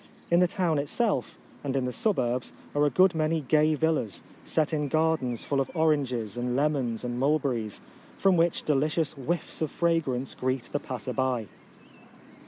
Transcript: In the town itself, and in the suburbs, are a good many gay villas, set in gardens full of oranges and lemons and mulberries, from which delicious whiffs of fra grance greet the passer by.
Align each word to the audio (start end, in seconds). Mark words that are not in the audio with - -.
In 0.31 0.39
the 0.39 0.47
town 0.47 0.79
itself, 0.79 1.37
and 1.63 1.75
in 1.75 1.85
the 1.85 1.91
suburbs, 1.91 2.53
are 2.73 2.87
a 2.87 2.89
good 2.89 3.13
many 3.13 3.41
gay 3.41 3.75
villas, 3.75 4.23
set 4.43 4.73
in 4.73 4.87
gardens 4.87 5.45
full 5.45 5.61
of 5.61 5.69
oranges 5.75 6.37
and 6.37 6.55
lemons 6.55 7.03
and 7.03 7.19
mulberries, 7.19 7.81
from 8.17 8.35
which 8.35 8.63
delicious 8.63 9.11
whiffs 9.11 9.61
of 9.61 9.69
fra 9.69 9.99
grance 9.99 10.33
greet 10.33 10.63
the 10.71 10.79
passer 10.79 11.13
by. 11.13 11.45